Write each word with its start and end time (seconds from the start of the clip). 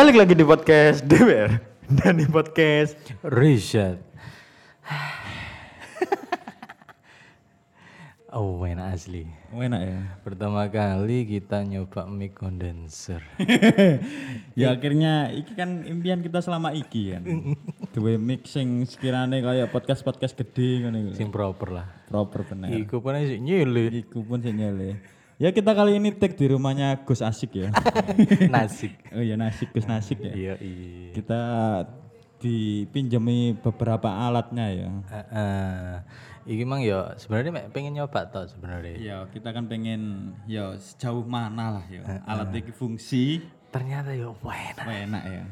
Balik 0.00 0.16
lagi 0.16 0.32
di 0.32 0.48
podcast 0.48 1.04
DWR 1.04 1.60
dan 2.00 2.16
di 2.16 2.24
podcast 2.24 2.96
Richard. 3.20 4.00
oh, 8.32 8.64
enak 8.64 8.96
asli. 8.96 9.28
Enak 9.52 9.80
ya. 9.84 10.00
Pertama 10.24 10.64
kali 10.72 11.28
kita 11.28 11.68
nyoba 11.68 12.08
mic 12.08 12.32
condenser. 12.32 13.20
ya 14.56 14.72
akhirnya 14.72 15.36
iki 15.36 15.52
kan 15.52 15.84
impian 15.84 16.24
kita 16.24 16.40
selama 16.40 16.72
iki 16.72 17.12
kan. 17.12 17.52
Duwe 17.92 18.16
mixing 18.16 18.88
sekiranya 18.88 19.36
kayak 19.44 19.68
podcast-podcast 19.68 20.32
gede 20.32 20.80
ngono 20.80 20.96
iku. 20.96 21.12
Sing 21.12 21.28
proper 21.28 21.76
lah. 21.76 21.86
Proper 22.08 22.48
bener. 22.48 22.72
Iku 22.72 23.04
pun 23.04 23.20
sih 23.20 23.36
nyile. 23.36 24.00
Iku 24.00 24.24
pun 24.24 24.40
sih 24.40 24.56
nyele. 24.56 25.19
Ya 25.40 25.56
kita 25.56 25.72
kali 25.72 25.96
ini 25.96 26.12
take 26.12 26.36
di 26.36 26.52
rumahnya 26.52 27.00
Gus 27.08 27.24
Asik 27.24 27.56
ya. 27.56 27.72
Nasik. 28.52 28.92
oh 29.08 29.24
iya 29.24 29.40
Nasik 29.40 29.72
Gus 29.72 29.88
Nasik 29.88 30.20
ya. 30.20 30.36
Iya, 30.36 30.54
iya. 30.60 31.16
Kita 31.16 31.40
dipinjami 32.44 33.56
beberapa 33.56 34.20
alatnya 34.20 34.68
ya. 34.68 34.92
Heeh. 35.08 35.96
Iki 36.44 36.64
mang 36.68 36.84
ya 36.84 37.16
sebenarnya 37.16 37.56
mek 37.56 37.72
pengen 37.72 37.96
nyoba 37.96 38.28
toh 38.28 38.44
sebenarnya. 38.52 39.00
Ya 39.00 39.16
kita 39.32 39.56
kan 39.56 39.64
pengen 39.64 40.36
ya 40.44 40.76
sejauh 40.76 41.24
mana 41.24 41.80
lah 41.80 41.84
ya 41.88 42.04
alat 42.28 42.52
iki 42.60 42.76
fungsi 42.76 43.40
Ternyata 43.72 44.12
ya 44.12 44.36
enak. 44.36 44.44
Wah, 44.44 44.98
enak 45.08 45.24
ya. 45.24 45.42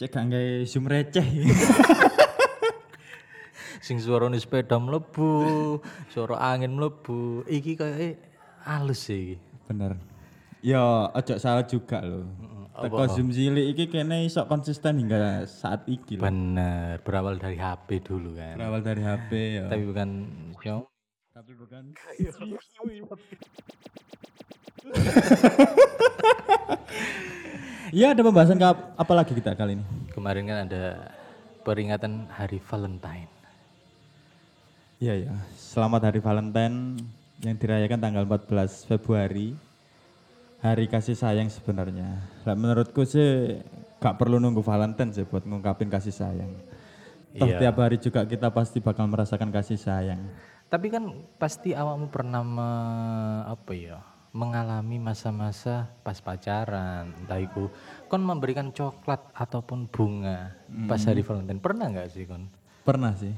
Cek 0.00 0.16
gak 0.16 0.24
nggae 0.32 0.64
zoom 0.64 0.88
receh. 0.88 1.28
Sing 3.84 3.98
suarane 3.98 4.38
sepeda 4.38 4.78
mlebu, 4.78 5.82
suara 6.08 6.54
angin 6.54 6.72
mlebu. 6.72 7.42
Iki 7.50 7.74
kayak 7.74 8.31
halus 8.64 9.10
sih. 9.10 9.38
Bener. 9.66 9.98
Ya 10.62 11.10
ojo 11.10 11.34
salah 11.38 11.66
juga 11.66 12.00
loh. 12.02 12.26
Teko 12.72 13.04
zoom 13.12 13.28
cilik 13.28 13.76
iki 13.76 13.84
kene 13.92 14.24
iso 14.24 14.48
konsisten 14.48 14.96
hingga 14.96 15.44
saat 15.44 15.84
iki 15.90 16.16
loh. 16.16 16.24
Bener, 16.24 17.02
berawal 17.04 17.36
dari 17.36 17.60
HP 17.60 18.00
dulu 18.00 18.32
kan. 18.38 18.56
Berawal 18.56 18.80
dari 18.80 19.02
HP 19.04 19.30
ya. 19.60 19.66
Tapi 19.68 19.84
bukan 19.84 20.08
Xiaomi. 20.56 20.88
Tapi 21.32 21.52
bukan. 21.58 21.82
Ya 27.92 28.16
ada 28.16 28.24
pembahasan 28.24 28.56
ke 28.56 28.64
apa 28.72 29.12
lagi 29.12 29.36
kita 29.36 29.52
kali 29.52 29.76
ini? 29.76 29.84
Kemarin 30.16 30.48
kan 30.48 30.64
ada 30.64 31.12
peringatan 31.60 32.24
Hari 32.32 32.56
Valentine. 32.64 33.28
Iya 34.96 35.28
ya. 35.28 35.32
Selamat 35.60 36.08
Hari 36.08 36.24
Valentine 36.24 36.96
yang 37.42 37.58
dirayakan 37.58 37.98
tanggal 37.98 38.24
14 38.24 38.86
Februari. 38.86 39.54
Hari 40.62 40.86
kasih 40.86 41.18
sayang 41.18 41.50
sebenarnya. 41.50 42.22
Nah, 42.46 42.54
menurutku 42.54 43.02
sih 43.02 43.58
gak 43.98 44.14
perlu 44.14 44.38
nunggu 44.38 44.62
Valentine 44.62 45.10
sih 45.10 45.26
buat 45.26 45.42
ngungkapin 45.42 45.90
kasih 45.90 46.14
sayang. 46.14 46.54
Toh 47.34 47.50
Iya. 47.50 47.58
tiap 47.66 47.82
hari 47.82 47.98
juga 47.98 48.22
kita 48.22 48.46
pasti 48.54 48.78
bakal 48.78 49.10
merasakan 49.10 49.50
kasih 49.50 49.74
sayang. 49.74 50.22
Tapi 50.70 50.86
kan 50.86 51.26
pasti 51.36 51.74
awakmu 51.74 52.06
pernah 52.14 52.46
me- 52.46 53.44
apa 53.50 53.72
ya? 53.74 53.98
mengalami 54.32 54.96
masa-masa 54.96 55.92
pas 56.00 56.16
pacaran, 56.16 57.12
entah 57.20 57.36
itu 57.36 57.68
kon 58.08 58.24
memberikan 58.24 58.72
coklat 58.72 59.20
ataupun 59.36 59.84
bunga 59.92 60.56
pas 60.88 61.04
hari 61.04 61.20
Valentine. 61.20 61.60
Pernah 61.60 61.92
nggak 61.92 62.08
sih 62.08 62.24
kon? 62.24 62.48
Pernah 62.80 63.12
sih. 63.12 63.36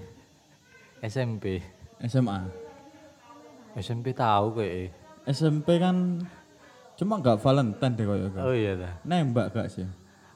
SMP. 1.02 1.58
SMA. 1.98 2.63
SMP 3.74 4.14
tahu 4.14 4.58
kayak. 4.58 4.94
SMP 5.24 5.80
kan 5.80 6.22
cuma 6.94 7.18
gak 7.18 7.42
Valentine 7.42 7.94
deh 7.98 8.06
koyo 8.06 8.26
Oh 8.38 8.54
iya 8.54 8.78
dah. 8.78 8.92
Nembak 9.02 9.50
gak 9.50 9.72
sih? 9.72 9.86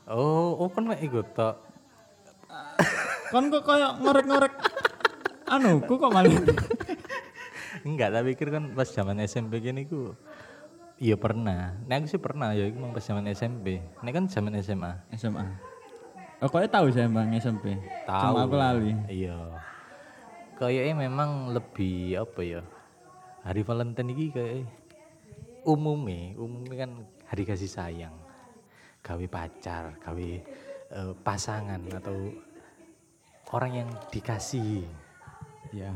Oh, 0.08 0.58
oh 0.58 0.68
kon 0.74 0.88
mek 0.88 1.04
ikut 1.04 1.34
tok. 1.36 1.56
Kan 3.28 3.52
kok 3.52 3.62
kayak 3.68 4.00
ngorek-ngorek 4.00 4.54
anu, 5.48 5.80
ku 5.84 5.96
kok 5.96 6.12
malah 6.12 6.32
Enggak, 7.88 8.12
tapi 8.12 8.36
pikir 8.36 8.52
kan 8.52 8.72
pas 8.72 8.88
zaman 8.88 9.20
SMP 9.24 9.60
gini 9.64 9.88
ku 9.88 10.12
Iya 10.98 11.14
pernah. 11.14 11.78
Nah 11.86 11.94
aku 11.94 12.10
sih 12.10 12.18
pernah 12.18 12.50
ya, 12.50 12.66
itu 12.66 12.74
emang 12.74 12.90
pas 12.90 13.06
zaman 13.06 13.22
SMP. 13.30 13.78
Ini 13.78 14.10
kan 14.10 14.26
zaman 14.26 14.58
SMA. 14.58 14.98
SMA. 15.14 15.46
Oh, 16.42 16.50
kok 16.50 16.66
tahu 16.66 16.90
saya 16.90 17.06
Bang 17.06 17.30
SMP? 17.38 17.78
Tahu. 18.02 18.34
Cuma 18.34 18.50
aku 18.50 18.56
lali. 18.58 18.98
Iya. 19.06 19.62
Kayaknya 20.58 21.06
memang 21.06 21.54
lebih 21.54 22.18
apa 22.18 22.40
ya? 22.42 22.62
Hari 23.46 23.62
Valentine 23.62 24.10
ini 24.12 24.24
kayak 24.34 24.66
umumnya, 25.68 26.34
umumnya 26.38 26.86
kan 26.86 26.90
hari 27.28 27.42
kasih 27.44 27.70
sayang. 27.70 28.14
Gawe 29.04 29.26
pacar, 29.30 29.94
gawe 30.02 30.30
eh, 30.92 31.12
pasangan 31.22 31.80
atau 31.92 32.34
orang 33.54 33.72
yang 33.84 33.88
dikasih 34.12 34.84
Ya. 35.68 35.92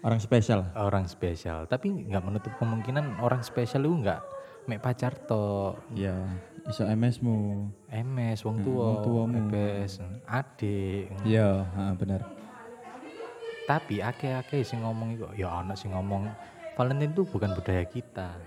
Orang 0.00 0.16
spesial. 0.16 0.64
orang 0.72 1.04
spesial. 1.04 1.68
Tapi 1.68 2.08
nggak 2.08 2.24
menutup 2.24 2.52
kemungkinan 2.56 3.20
orang 3.20 3.44
spesial 3.44 3.84
itu 3.84 4.00
nggak 4.00 4.20
mek 4.64 4.80
pacar 4.80 5.12
to 5.12 5.76
Ya, 5.92 6.16
iso 6.64 6.88
MS-mu. 6.88 7.68
MS, 7.92 8.40
wong 8.48 8.64
tua, 8.64 9.04
wong 9.04 9.04
tuamu. 9.04 9.36
EBS, 9.52 10.00
adik. 10.24 11.12
Heeh 11.68 11.92
benar. 12.00 12.24
Tapi 13.68 14.00
ake-ake 14.00 14.64
sing 14.64 14.80
ngomong 14.80 15.20
itu, 15.20 15.28
ya 15.36 15.52
anak 15.60 15.76
sing 15.76 15.92
ngomong 15.92 16.32
Valentine 16.80 17.12
itu 17.12 17.28
bukan 17.28 17.52
budaya 17.52 17.84
kita. 17.84 18.40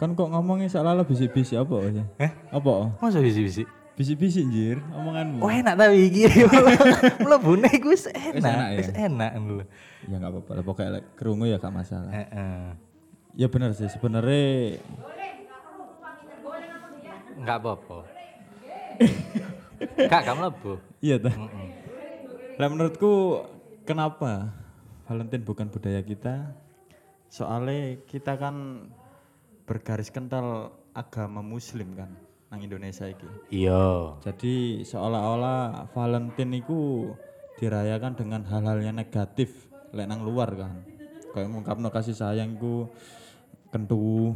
Kan 0.00 0.16
kok 0.16 0.32
ngomongnya 0.32 0.72
seolah-olah 0.72 1.04
bisik-bisik 1.04 1.60
apa 1.60 1.76
aja? 1.84 2.04
Eh? 2.16 2.32
Apa? 2.48 2.96
Masa 2.96 3.20
bisi-bisi? 3.20 3.68
Bisik-bisik 3.92 4.48
anjir 4.48 4.80
omonganmu. 4.96 5.44
Oh 5.44 5.52
enak 5.52 5.76
tapi 5.76 6.08
iki. 6.08 6.32
Mlebune 7.28 7.68
iku 7.68 7.92
wis 7.92 8.08
enak 8.08 8.40
enak, 8.40 8.68
ya? 8.72 8.78
wis 8.80 8.90
enak 8.96 9.30
lho. 9.36 9.60
Ya 10.08 10.16
enggak 10.16 10.32
apa-apa 10.32 10.50
lah, 10.56 10.64
pokoknya 10.64 10.90
like, 10.96 11.08
kerungu 11.12 11.44
ya 11.44 11.60
gak 11.60 11.74
masalah. 11.76 12.08
Heeh. 12.08 12.72
Ya 13.36 13.46
benar 13.52 13.76
sih, 13.76 13.90
sebenarnya 13.92 14.80
Enggak 17.36 17.56
apa-apa. 17.60 17.98
Kak, 20.08 20.22
kamu 20.24 20.40
mlebu. 20.40 20.72
iya 21.04 21.20
dah. 21.20 21.36
Lah 22.56 22.66
menurutku 22.72 23.44
kenapa 23.84 24.56
Valentine 25.04 25.44
bukan 25.44 25.68
budaya 25.68 26.00
kita? 26.00 26.56
Soalnya 27.28 28.00
kita 28.08 28.40
kan 28.40 28.88
bergaris 29.68 30.08
kental 30.08 30.72
agama 30.96 31.44
muslim 31.44 31.92
kan 31.92 32.08
nang 32.48 32.64
Indonesia 32.64 33.04
iki. 33.04 33.28
Iya. 33.52 34.16
Jadi 34.24 34.80
seolah-olah 34.88 35.92
Valentine 35.92 36.64
itu 36.64 37.12
dirayakan 37.60 38.16
dengan 38.16 38.40
hal-hal 38.48 38.80
yang 38.80 38.96
negatif 38.96 39.68
lek 39.92 40.08
nang 40.08 40.24
luar 40.24 40.48
kan. 40.56 40.80
Kayak 41.36 41.52
ngungkapno 41.52 41.92
kasih 41.92 42.16
sayangku 42.16 42.88
kentu. 43.68 44.32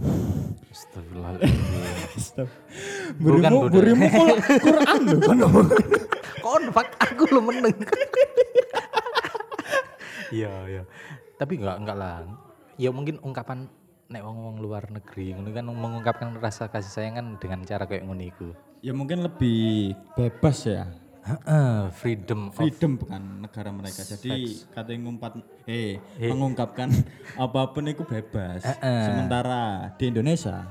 Astagfirullahaladzim. 0.68 2.48
Burimu, 3.16 3.72
burimu 3.72 4.04
kok 4.12 4.36
Quran 4.60 5.00
lho 5.08 5.16
kan 5.24 5.36
ngomong. 5.40 5.68
Kon 6.44 6.68
fak 6.68 6.88
aku 7.00 7.24
lo 7.32 7.40
meneng. 7.40 7.76
Iya, 10.32 10.52
iya. 10.68 10.82
Tapi 11.40 11.60
enggak 11.60 11.76
enggak 11.80 11.96
lah. 11.96 12.24
Ya 12.80 12.88
mungkin 12.88 13.20
ungkapan 13.20 13.68
nek 14.12 14.22
wong-wong 14.28 14.60
luar 14.60 14.92
negeri 14.92 15.32
ngono 15.32 15.48
kan 15.56 15.64
mengungkapkan 15.64 16.36
rasa 16.36 16.68
kasih 16.68 16.92
sayang 16.92 17.14
kan 17.16 17.26
dengan 17.40 17.64
cara 17.64 17.88
kayak 17.88 18.04
ngono 18.04 18.24
iku. 18.24 18.48
Ya 18.84 18.92
mungkin 18.92 19.24
lebih 19.24 19.96
bebas 20.16 20.68
ya. 20.68 20.84
Heeh, 21.22 21.86
freedom 21.94 22.50
Freedom 22.50 22.98
bukan 22.98 23.46
negara 23.46 23.70
mereka. 23.70 24.02
Jadi 24.02 24.58
katanya 24.74 25.06
ngumpat 25.06 25.32
eh 25.70 26.02
mengungkapkan 26.18 26.90
apa 27.44 27.70
pun 27.70 27.86
itu 27.86 28.02
bebas. 28.02 28.66
Sementara 28.82 29.94
di 29.96 30.10
Indonesia 30.10 30.66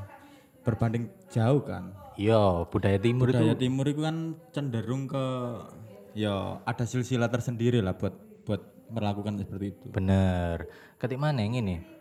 berbanding 0.61 1.09
jauh 1.31 1.63
kan. 1.63 1.95
Iya, 2.19 2.67
budaya 2.67 2.99
timur 2.99 3.31
budaya 3.31 3.55
itu 3.55 3.65
timur 3.65 3.85
itu 3.87 4.01
kan 4.03 4.35
cenderung 4.51 5.07
ke 5.07 5.25
ya 6.13 6.59
ada 6.67 6.83
silsilah 6.83 7.31
tersendiri 7.31 7.79
lah 7.79 7.95
buat 7.95 8.13
buat 8.43 8.61
melakukan 8.91 9.39
seperti 9.39 9.71
itu. 9.71 9.85
bener. 9.87 10.67
Ketik 10.99 11.17
mana 11.17 11.41
yang 11.41 11.63
ini? 11.63 12.00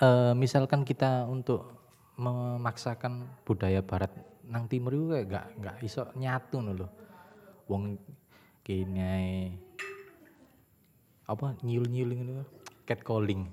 Eh 0.00 0.32
misalkan 0.32 0.80
kita 0.88 1.28
untuk 1.28 1.76
memaksakan 2.16 3.44
budaya 3.44 3.84
barat 3.84 4.08
nang 4.48 4.64
timur 4.64 4.96
itu 4.96 5.12
kayak 5.12 5.26
gak 5.28 5.46
gak 5.60 5.76
iso 5.84 6.08
nyatu 6.16 6.64
lho. 6.64 6.88
Wong 7.68 8.00
kene 8.64 9.00
ae 9.04 9.36
apa 11.28 11.54
nyul-nyul 11.60 12.10
ngono 12.16 12.44
catcalling. 12.88 13.44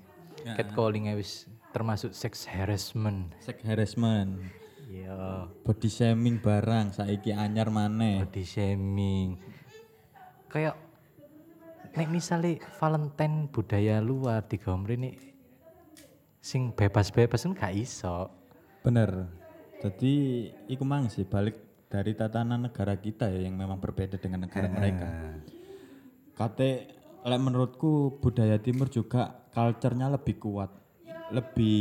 Catcalling 0.56 1.12
ae 1.12 1.20
wis 1.20 1.44
termasuk 1.70 2.16
sex 2.16 2.48
harassment. 2.48 3.36
Sex 3.44 3.60
harassment, 3.62 4.40
Iya, 4.88 5.52
body 5.68 5.88
shaming 5.92 6.40
barang 6.40 6.96
saiki 6.96 7.36
anyar 7.36 7.68
maneh. 7.68 8.24
body 8.24 8.40
shaming. 8.40 9.36
Kayak 10.48 10.80
nek 11.92 12.08
misalnya 12.08 12.56
Valentine 12.80 13.52
budaya 13.52 14.00
luar 14.00 14.48
di 14.48 14.56
ini 14.96 15.27
sing 16.38 16.70
bebas-bebas 16.72 17.44
kan 17.44 17.52
gak 17.54 17.74
iso. 17.74 18.30
Bener. 18.82 19.28
Jadi 19.78 20.14
iku 20.66 20.82
mang 20.82 21.06
sih 21.06 21.22
balik 21.22 21.86
dari 21.86 22.12
tatanan 22.12 22.66
negara 22.68 22.98
kita 22.98 23.30
ya 23.30 23.46
yang 23.46 23.54
memang 23.54 23.78
berbeda 23.78 24.18
dengan 24.18 24.46
negara 24.46 24.66
mereka. 24.68 25.06
Kate 26.34 26.70
lek 27.26 27.40
menurutku 27.42 28.18
budaya 28.22 28.58
timur 28.62 28.86
juga 28.90 29.48
culture-nya 29.50 30.10
lebih 30.10 30.38
kuat. 30.38 30.70
Lebih 31.34 31.78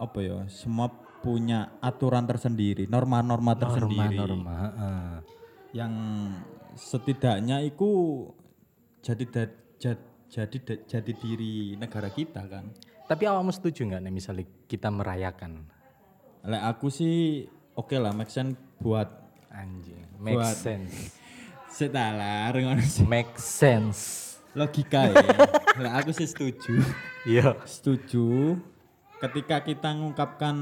apa 0.00 0.18
ya? 0.20 0.38
Semua 0.48 0.88
punya 1.24 1.80
aturan 1.80 2.28
tersendiri, 2.28 2.84
norma-norma 2.84 3.56
tersendiri. 3.56 4.16
Norma, 4.20 4.54
heeh. 4.68 5.12
Yang 5.72 5.92
setidaknya 6.76 7.64
itu 7.64 7.90
jadi 9.00 9.24
da- 9.32 9.62
jadi 10.28 10.56
da- 10.60 10.82
jadi 10.84 11.12
diri 11.16 11.76
negara 11.80 12.12
kita 12.12 12.44
kan. 12.44 12.68
Tapi 13.04 13.22
awakmu 13.24 13.50
setuju 13.50 13.84
nggak 13.84 14.00
nih 14.00 14.12
misalnya 14.12 14.44
kita 14.64 14.88
merayakan 14.88 15.68
Lek 16.42 16.62
aku 16.62 16.88
sih 16.88 17.44
oke 17.72 17.96
lah 17.96 18.12
make 18.12 18.28
sense 18.28 18.56
buat 18.78 19.08
anjing 19.48 20.04
make 20.16 20.36
Buat- 20.36 20.56
sense 20.56 21.12
setala 21.74 22.48
ngono 22.50 22.80
sih. 22.80 23.04
make 23.04 23.34
sense 23.36 24.22
logika 24.52 25.10
ya. 25.10 25.20
Lek 25.82 25.94
aku 25.94 26.10
sih 26.12 26.24
setuju. 26.24 26.78
iya 27.24 27.58
Setuju. 27.64 28.54
Ketika 29.18 29.60
kita 29.60 29.90
mengungkapkan 29.90 30.56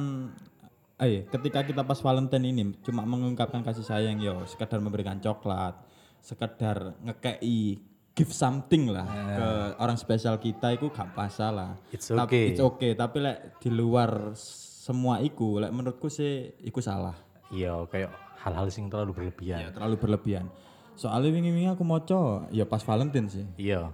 eh 0.96 1.26
ketika 1.26 1.60
kita 1.60 1.82
pas 1.82 1.98
Valentine 1.98 2.46
ini 2.46 2.62
cuma 2.80 3.02
mengungkapkan 3.02 3.60
kasih 3.60 3.82
sayang 3.82 4.16
yo, 4.16 4.46
sekedar 4.46 4.78
memberikan 4.78 5.18
coklat, 5.18 5.76
sekedar 6.18 6.94
ngekei 7.02 7.82
give 8.12 8.28
something 8.28 8.88
lah 8.88 9.08
ke 9.08 9.48
orang 9.76 9.96
spesial 9.96 10.36
kita 10.36 10.72
itu 10.72 10.88
gak 10.88 11.12
masalah. 11.12 11.80
It's 11.88 12.06
Tapi- 12.06 12.20
okay. 12.22 12.44
It's 12.50 12.60
okay, 12.60 12.92
tapi 12.92 13.16
lek 13.18 13.56
di 13.58 13.68
luar 13.68 14.36
semua 14.36 15.18
iku 15.18 15.56
lek 15.58 15.70
menurutku 15.70 16.06
sih 16.06 16.52
iku 16.60 16.78
salah. 16.78 17.16
iya 17.48 17.72
kayak 17.84 18.08
hal-hal 18.40 18.68
sing 18.68 18.88
terlalu 18.88 19.12
berlebihan 19.14 19.72
terlalu 19.72 19.96
berlebihan. 19.96 20.48
Soalnya 20.92 21.28
wingi-wingi 21.30 21.68
aku 21.68 21.84
moco 21.84 22.44
ya 22.48 22.64
pas 22.64 22.80
Valentine 22.80 23.28
sih. 23.28 23.44
iya 23.56 23.92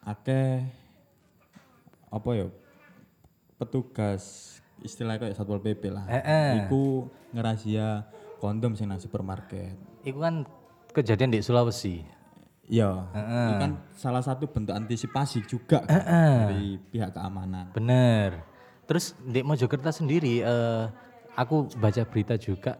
akeh 0.00 0.66
apa 2.08 2.30
ya 2.32 2.46
petugas 3.56 4.22
istilahnya 4.80 5.20
kayak 5.20 5.36
satpol 5.36 5.60
pp 5.60 5.92
lah 5.92 6.04
Heeh. 6.08 6.64
iku 6.64 7.06
ngerahasia 7.30 8.08
kondom 8.40 8.72
sing 8.72 8.88
nang 8.88 8.98
supermarket 8.98 9.76
itu 10.02 10.16
kan 10.16 10.48
kejadian 10.90 11.30
di 11.30 11.44
Sulawesi 11.44 12.00
iya. 12.70 12.90
Itu 13.10 13.54
kan 13.58 13.72
salah 13.92 14.22
satu 14.22 14.46
bentuk 14.46 14.72
antisipasi 14.72 15.42
juga 15.44 15.82
kan, 15.82 16.46
dari 16.48 16.78
pihak 16.88 17.10
keamanan. 17.12 17.74
Bener. 17.74 18.46
Terus 18.86 19.18
di 19.20 19.42
Mojokerto 19.42 19.90
sendiri 19.90 20.40
eh, 20.40 20.84
aku 21.34 21.70
baca 21.74 22.02
berita 22.06 22.34
juga 22.34 22.78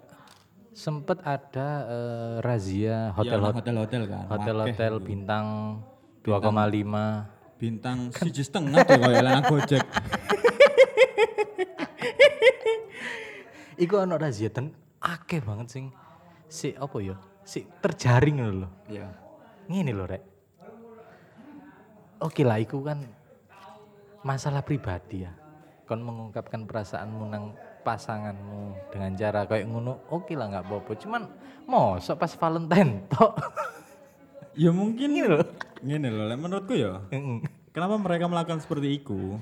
sempet 0.70 1.18
ada 1.22 1.68
eh, 1.84 2.34
razia 2.40 3.10
Iya, 3.10 3.16
hotel 3.18 3.38
nang 3.38 3.56
hotel-hotel 3.58 4.02
kan. 4.06 4.24
hotel-hotel 4.30 4.92
bintang 5.02 5.46
2,5 6.22 7.60
bintang 7.60 7.98
siji 8.10 8.40
setengah 8.40 8.80
tuh 8.82 8.96
kayak 8.96 9.20
lanang 9.20 9.44
gojek 9.46 9.84
Iku 13.76 13.96
ono 13.96 14.20
razia 14.20 14.52
dan 14.52 14.76
akeh 15.00 15.40
banget 15.40 15.72
sing 15.72 15.84
si 16.46 16.76
apa 16.76 17.00
ya? 17.00 17.16
Si 17.42 17.64
terjaring 17.80 18.36
lho. 18.60 18.68
iya 18.86 19.08
Ngene 19.70 19.94
lho 19.94 20.04
rek. 20.10 20.22
Oke 22.20 22.42
lah 22.42 22.58
iku 22.58 22.82
kan 22.82 23.06
masalah 24.26 24.66
pribadi 24.66 25.22
ya. 25.22 25.30
Kon 25.86 26.02
mengungkapkan 26.02 26.66
perasaanmu 26.66 27.22
nang 27.30 27.54
pasanganmu 27.86 28.90
dengan 28.90 29.14
cara 29.16 29.46
kayak 29.46 29.70
ngono, 29.70 30.02
oke 30.10 30.34
lah 30.34 30.50
nggak 30.50 30.64
apa-apa. 30.66 30.92
Cuman 30.98 31.22
mosok 31.70 32.18
pas 32.18 32.32
Valentine 32.34 33.06
tok. 33.08 33.38
ya 34.58 34.74
mungkin 34.74 35.14
Ini 35.14 35.22
loh. 35.30 35.46
Gini 35.80 36.08
loh, 36.10 36.28
menurutku 36.34 36.74
ya. 36.76 37.00
Kenapa 37.70 37.94
mereka 37.96 38.26
melakukan 38.26 38.60
seperti 38.60 39.00
itu? 39.00 39.38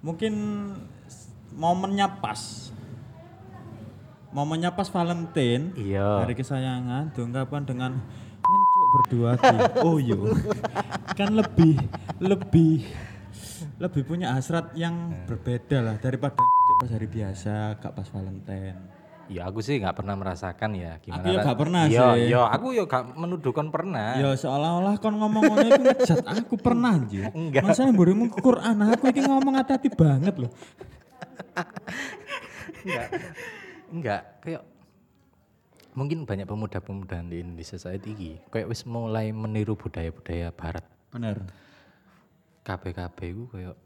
Mungkin 0.00 0.32
momennya 1.52 2.22
pas. 2.22 2.70
Momennya 4.30 4.70
pas 4.72 4.88
Valentine, 4.88 5.74
Iya. 5.76 6.24
hari 6.24 6.36
kesayangan, 6.38 7.10
diungkapkan 7.12 7.64
dengan 7.68 8.00
berdua 8.88 9.36
di 9.36 9.56
oh 9.84 9.98
yo. 10.00 10.32
kan 11.18 11.34
lebih 11.34 11.76
lebih 12.22 12.86
lebih 13.78 14.02
punya 14.06 14.34
hasrat 14.34 14.74
yang 14.74 15.14
berbeda 15.26 15.82
lah 15.82 15.96
daripada 15.98 16.38
pas 16.78 16.90
hari 16.90 17.10
biasa, 17.10 17.78
gak 17.82 17.92
pas 17.94 18.06
Valentine. 18.10 18.78
Ya 19.28 19.44
aku 19.44 19.60
sih 19.60 19.76
nggak 19.76 19.92
pernah 19.92 20.16
merasakan 20.16 20.72
ya 20.72 20.96
gimana. 21.04 21.20
Aku 21.20 21.28
ya 21.28 21.38
nggak 21.44 21.58
pernah 21.60 21.82
Iya, 21.84 22.06
sih. 22.16 22.32
iya, 22.32 22.42
aku 22.48 22.66
ya 22.72 22.84
gak 22.88 23.12
menuduh 23.12 23.52
kon 23.52 23.68
pernah. 23.68 24.16
Ya 24.16 24.32
seolah-olah 24.32 24.96
kon 24.96 25.20
ngomong 25.20 25.42
ngono 25.44 25.66
iku 25.68 25.82
ngejat 25.84 26.24
aku 26.24 26.54
pernah 26.56 26.96
anjir. 26.96 27.28
Enggak. 27.36 27.60
Masa 27.60 27.84
mburimu 27.92 28.32
ke 28.32 28.40
Quran 28.40 28.76
aku 28.88 29.04
iki 29.12 29.20
ngomong 29.28 29.60
hati-hati 29.60 29.92
banget 29.92 30.32
loh. 30.40 30.52
enggak 32.86 33.08
enggak 33.90 34.22
kayak 34.40 34.62
mungkin 35.96 36.28
banyak 36.28 36.44
pemuda-pemuda 36.44 37.24
di 37.26 37.40
Indonesia 37.40 37.76
saat 37.80 38.04
ini 38.04 38.40
kayak 38.52 38.68
wis 38.68 38.84
mulai 38.84 39.32
meniru 39.32 39.76
budaya-budaya 39.78 40.52
barat 40.52 40.84
Bener. 41.08 41.40
KPKP 42.64 43.18
itu 43.32 43.44
kayak 43.48 43.76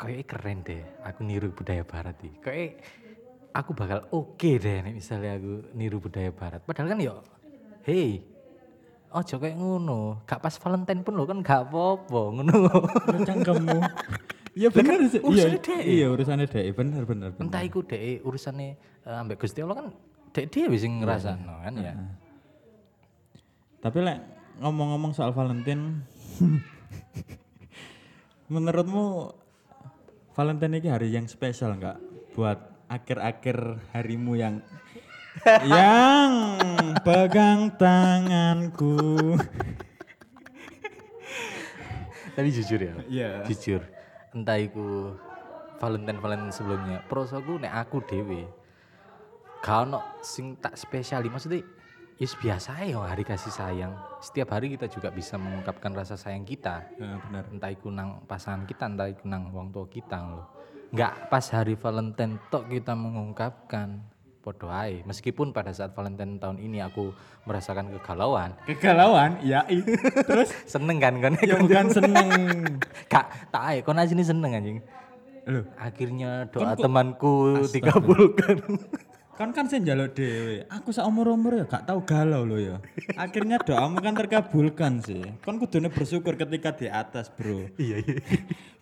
kayak 0.00 0.24
keren 0.30 0.58
deh 0.64 0.82
aku 1.04 1.20
niru 1.26 1.52
budaya 1.52 1.82
barat 1.84 2.16
nih 2.22 2.34
kayak 2.40 2.70
aku 3.52 3.70
bakal 3.74 3.98
oke 4.14 4.50
deh 4.56 4.78
nih 4.80 4.94
misalnya 4.96 5.36
aku 5.36 5.68
niru 5.76 5.98
budaya 5.98 6.30
barat 6.30 6.62
padahal 6.64 6.88
kan 6.94 6.98
yo 7.02 7.14
hey 7.84 8.22
oh 9.10 9.22
kayak 9.22 9.58
ngono 9.58 10.22
gak 10.24 10.40
pas 10.40 10.54
Valentine 10.56 11.02
pun 11.02 11.14
lo 11.18 11.26
kan 11.26 11.42
gak 11.42 11.68
apa-apa 11.68 12.20
ngono 12.38 12.56
Cangkemmu. 13.26 13.78
Iya 14.50 14.66
bener 14.74 15.06
sih. 15.06 15.22
Iya, 15.22 15.46
urusannya 15.46 15.60
dek. 15.62 15.82
iya 15.86 16.06
urusannya 16.10 16.46
dek. 16.50 16.64
Bener 16.74 17.02
bener. 17.06 17.30
bener. 17.30 17.46
entah 17.46 17.62
iku 17.62 17.86
dek 17.86 18.26
urusannya 18.26 18.74
uh, 19.06 19.22
ambek 19.22 19.38
Gusti 19.46 19.62
Allah 19.62 19.78
kan 19.78 19.86
dek 20.30 20.46
dia 20.48 20.66
bisa 20.66 20.86
ngerasa 20.86 21.34
kan 21.36 21.74
ya 21.74 21.94
Tapi 23.80 23.98
lek 23.98 24.18
ngomong-ngomong 24.60 25.10
soal 25.10 25.32
Valentine 25.32 26.04
menurutmu 28.52 29.32
Valentine 30.32 30.76
ini 30.76 30.88
hari 30.88 31.08
yang 31.10 31.26
spesial 31.26 31.74
nggak 31.74 31.98
buat 32.32 32.58
akhir-akhir 32.86 33.56
harimu 33.92 34.34
yang 34.34 34.62
yang 35.64 36.32
pegang 37.00 37.72
tanganku. 37.78 39.38
tapi 42.30 42.48
jujur 42.50 42.80
ya 42.80 42.94
Iya. 43.06 43.30
jujur 43.46 43.80
entah 44.32 44.56
iku 44.56 45.12
Valentine 45.76 46.20
Valentine 46.20 46.54
sebelumnya 46.54 46.98
prosoku 47.04 47.58
nek 47.58 47.74
aku 47.74 48.00
dewe 48.04 48.46
gak 49.60 49.76
ono 49.88 50.00
sing 50.24 50.56
tak 50.56 50.76
spesiali 50.76 51.28
maksudnya 51.28 51.60
Yes 52.20 52.36
biasa 52.36 52.84
ya 52.84 53.00
hari 53.00 53.24
kasih 53.24 53.48
sayang. 53.48 53.96
Setiap 54.20 54.52
hari 54.52 54.76
kita 54.76 54.92
juga 54.92 55.08
bisa 55.08 55.40
mengungkapkan 55.40 55.96
rasa 55.96 56.20
sayang 56.20 56.44
kita. 56.44 56.84
Ya, 57.00 57.16
benar. 57.16 57.48
Entah 57.48 57.72
itu 57.72 57.88
nang 57.88 58.20
pasangan 58.28 58.68
kita, 58.68 58.92
entah 58.92 59.08
itu 59.08 59.24
nang 59.24 59.48
wong 59.48 59.72
tua 59.72 59.88
kita 59.88 60.20
loh. 60.28 60.44
Enggak 60.92 61.32
pas 61.32 61.40
hari 61.48 61.80
Valentine 61.80 62.36
tok 62.52 62.68
kita 62.68 62.92
mengungkapkan 62.92 64.04
podo 64.44 64.68
ae. 64.68 65.00
Meskipun 65.08 65.56
pada 65.56 65.72
saat 65.72 65.96
Valentine 65.96 66.36
tahun 66.36 66.60
ini 66.60 66.84
aku 66.84 67.08
merasakan 67.48 67.88
kegalauan, 67.96 68.52
Kegalauan, 68.68 69.40
ya. 69.40 69.64
Terus 70.28 70.52
seneng 70.68 71.00
kan 71.00 71.24
kan? 71.24 71.40
ya 71.40 71.56
bukan 71.56 71.88
seneng. 71.88 72.28
Kak, 73.12 73.48
tak 73.48 73.62
ae, 73.64 73.76
kon 73.80 73.96
aja 73.96 74.12
seneng 74.12 74.52
anjing. 74.52 74.84
Loh, 75.48 75.64
Akhirnya 75.80 76.44
doa 76.52 76.76
temanku 76.76 77.64
dikabulkan. 77.72 78.60
Kan 79.40 79.56
kan 79.56 79.64
saya 79.72 79.80
njaluk 79.80 80.12
dewe. 80.12 80.68
Aku 80.68 80.92
sak 80.92 81.08
umur-umur 81.08 81.56
ya 81.56 81.64
gak 81.64 81.88
tahu 81.88 82.04
galau 82.04 82.44
lo 82.44 82.60
ya. 82.60 82.76
Akhirnya 83.16 83.56
doamu 83.56 83.96
kan 84.04 84.12
terkabulkan 84.12 85.00
sih. 85.00 85.24
Kan 85.40 85.56
kudune 85.56 85.88
bersyukur 85.88 86.36
ketika 86.36 86.76
di 86.76 86.92
atas, 86.92 87.32
Bro. 87.32 87.72
iya 87.80 88.04
iya. 88.04 88.20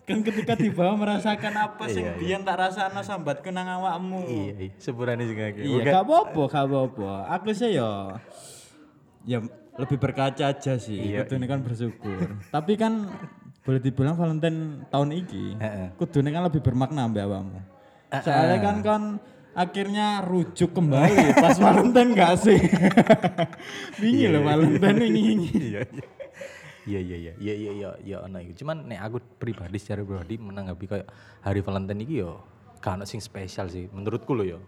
kan 0.03 0.19
ketika 0.19 0.59
di 0.59 0.67
bawah 0.67 0.99
merasakan 0.99 1.53
apa 1.55 1.87
sing 1.87 2.03
biyen 2.19 2.43
tak 2.43 2.59
rasakno 2.59 2.99
sambatku 2.99 3.55
nang 3.55 3.71
awakmu. 3.71 4.19
Iya, 4.27 4.53
iya. 4.67 4.69
sepurane 4.75 5.23
sing 5.23 5.39
akeh. 5.39 5.63
Iya, 5.63 5.79
gak 5.95 6.03
apa-apa, 6.03 6.41
gak 6.51 6.65
apa-apa. 6.67 7.11
Aku 7.39 7.49
sih 7.55 7.79
ya 7.79 8.19
ya 9.23 9.39
lebih 9.79 9.95
berkaca 9.95 10.43
aja 10.43 10.75
sih. 10.75 11.15
Iya, 11.15 11.23
Kudune 11.23 11.47
kan 11.47 11.63
bersyukur. 11.63 12.35
Tapi 12.51 12.75
kan 12.75 13.07
boleh 13.63 13.79
dibilang 13.79 14.19
Valentine 14.19 14.83
tahun 14.91 15.23
ini 15.23 15.55
kudune 15.95 16.35
kan 16.35 16.43
lebih 16.51 16.59
bermakna 16.59 17.07
mbak 17.07 17.23
awakmu. 17.23 17.59
Soalnya 18.11 18.57
kan 18.59 18.75
kan 18.83 19.03
akhirnya 19.57 20.21
rujuk 20.25 20.71
kembali 20.73 21.35
pas 21.37 21.57
Valentine 21.57 22.11
gak 22.13 22.33
sih? 22.37 22.59
Bingi 24.01 24.25
loh 24.29 24.41
iya, 24.41 24.45
iya. 24.45 24.47
Valentine 24.47 25.01
ini. 25.09 25.23
Iya 25.59 25.81
iya. 25.85 26.07
Iya 26.89 26.99
iya 27.05 27.17
iya 27.21 27.33
iya 27.37 27.53
iya 27.53 27.71
iya 28.01 28.17
iya 28.25 28.39
iku. 28.41 28.53
Cuman 28.65 28.89
nek 28.89 28.99
aku 29.05 29.17
pribadi 29.37 29.77
secara 29.77 30.01
pribadi 30.01 30.41
menanggapi 30.41 30.85
kayak 30.89 31.07
hari 31.45 31.61
Valentine 31.61 32.01
ini 32.01 32.25
yo 32.25 32.41
gak 32.81 32.97
ono 32.97 33.05
sing 33.05 33.21
spesial 33.21 33.69
sih 33.69 33.85
menurutku 33.93 34.33
lo 34.33 34.41
yo. 34.41 34.59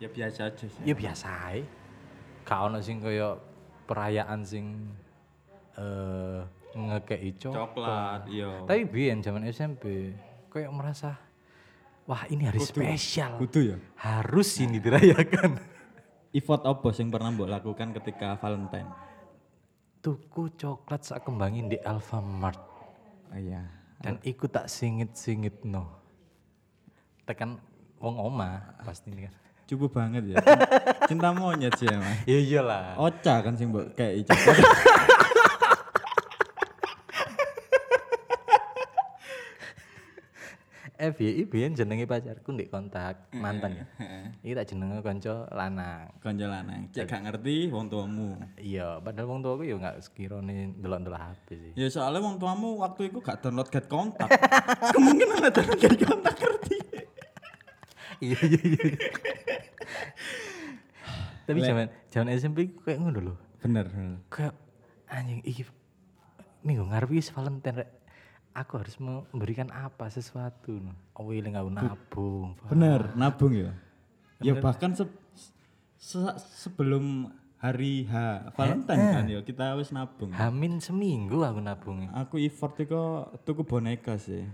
Ya 0.00 0.08
biasa 0.08 0.48
aja 0.48 0.64
sih. 0.64 0.82
Ya 0.88 0.94
biasa 0.96 1.26
ae. 1.52 1.62
Gak 2.48 2.60
ono 2.64 2.80
sing 2.80 3.02
kayak 3.04 3.40
perayaan 3.84 4.40
sing 4.46 4.88
eh 5.74 6.40
uh, 6.40 6.40
ngekei 6.74 7.36
coklat. 7.38 7.60
Coklat, 7.60 8.20
iya. 8.30 8.50
Tapi 8.64 8.82
biyen 8.88 9.20
zaman 9.20 9.44
SMP 9.50 10.14
kayak 10.48 10.70
merasa 10.70 11.18
wah 12.04 12.22
ini 12.28 12.48
hari 12.48 12.60
spesial. 12.60 13.40
Kudu 13.40 13.74
ya. 13.74 13.76
Harus 14.00 14.60
ini 14.60 14.78
dirayakan. 14.80 15.56
Effort 16.38 16.66
apa 16.66 16.88
sing 16.90 17.14
pernah 17.14 17.30
mbok 17.30 17.46
lakukan 17.46 17.94
ketika 18.02 18.34
Valentine? 18.42 18.90
Tuku 20.02 20.50
coklat 20.58 21.06
sak 21.06 21.24
kembangin 21.24 21.70
di 21.70 21.78
Alfamart 21.80 22.58
Oh 23.32 23.40
iya. 23.40 23.64
dan 24.02 24.20
ikut 24.20 24.50
tak 24.50 24.68
singit-singit 24.68 25.64
no. 25.64 25.88
Tekan 27.24 27.56
wong 28.02 28.18
oma 28.20 28.76
pasti 28.82 29.14
ini 29.14 29.30
kan. 29.30 29.34
Cukup 29.64 29.96
banget 29.96 30.34
ya. 30.34 30.36
Cinta 31.08 31.32
monyet 31.32 31.72
sih 31.80 31.88
emang. 31.88 32.20
Ya 32.28 32.36
iyalah. 32.36 33.00
Oca 33.00 33.34
kan 33.40 33.54
sing 33.56 33.72
mbok 33.72 33.96
kayak 33.96 34.28
coklat. 34.28 34.58
FYI 41.12 41.44
biyen 41.50 41.76
jenenge 41.76 42.08
pacarku 42.08 42.56
ndek 42.56 42.72
kontak 42.72 43.28
mantan 43.36 43.82
ya. 43.82 43.84
Iki 44.40 44.52
tak 44.56 44.66
jenenge 44.72 45.04
kanca 45.04 45.44
lanang. 45.52 46.08
Konco 46.22 46.46
lanang. 46.48 46.88
Cek 46.94 47.04
gak 47.04 47.22
ngerti 47.28 47.68
wong 47.68 47.92
tuamu. 47.92 48.40
Iya, 48.56 49.02
padahal 49.04 49.28
wong 49.28 49.40
tuaku 49.44 49.68
ya 49.68 49.76
enggak 49.76 50.00
sekirone 50.00 50.78
ndelok-ndelok 50.80 51.20
HP 51.20 51.46
sih. 51.60 51.72
Ya 51.76 51.86
soalnya 51.92 52.24
wong 52.24 52.40
tuamu 52.40 52.80
waktu 52.80 53.12
itu 53.12 53.18
gak 53.20 53.44
download 53.44 53.68
get 53.68 53.84
kontak. 53.90 54.32
Kemungkinan 54.94 55.44
ada 55.44 55.50
download 55.52 55.80
get 55.82 55.96
kontak 56.00 56.34
ngerti. 56.40 56.78
Iya 58.24 58.38
iya 58.46 58.60
iya. 58.64 58.84
Tapi 61.44 61.58
zaman 61.60 61.86
zaman 62.08 62.28
SMP 62.32 62.72
kayak 62.80 62.98
ngono 63.04 63.18
lho. 63.20 63.34
Bener. 63.60 63.88
bener. 63.92 64.20
Kayak 64.32 64.54
anjing 65.12 65.44
iki 65.44 65.68
minggu 66.64 66.88
ngarep 66.88 67.08
iki 67.12 67.28
Valentine 67.32 67.84
rek. 67.84 67.90
Aku 68.54 68.78
harus 68.78 68.94
memberikan 68.96 69.66
apa 69.74 70.06
sesuatu. 70.06 70.78
Oh, 71.12 71.34
ini 71.34 71.50
nggak 71.50 71.74
nabung. 71.74 72.54
Bener, 72.64 73.10
nabung 73.14 73.50
ya. 73.50 73.74
Ya 74.38 74.54
bahkan 74.54 74.94
se- 74.94 75.10
se- 75.98 76.38
sebelum 76.54 77.34
hari 77.58 78.04
H 78.04 78.14
Valentine 78.52 79.04
kan 79.10 79.24
ya 79.26 79.40
kita 79.40 79.74
wis 79.74 79.90
nabung. 79.90 80.30
Hamin 80.30 80.78
seminggu 80.78 81.40
aku 81.40 81.58
nabungnya. 81.58 82.12
Aku 82.14 82.36
effort 82.38 82.76
iku 82.76 83.26
tuku 83.42 83.64
boneka 83.64 84.20
sih. 84.20 84.44